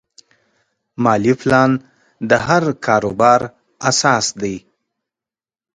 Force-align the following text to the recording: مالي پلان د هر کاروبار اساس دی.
مالي 1.03 1.33
پلان 1.41 1.71
د 2.29 2.31
هر 2.45 2.63
کاروبار 2.85 3.41
اساس 3.89 4.25
دی. 4.41 4.55